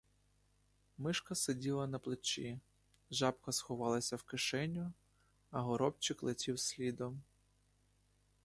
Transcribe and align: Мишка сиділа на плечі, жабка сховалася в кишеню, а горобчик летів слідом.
Мишка 0.97 1.35
сиділа 1.35 1.85
на 1.87 1.99
плечі, 2.07 2.55
жабка 3.19 3.51
сховалася 3.51 4.15
в 4.15 4.23
кишеню, 4.23 4.93
а 5.51 5.61
горобчик 5.61 6.23
летів 6.23 6.59
слідом. 6.59 7.21